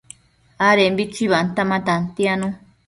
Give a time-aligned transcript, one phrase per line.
[0.69, 2.47] adembi chuibanta ma tantianu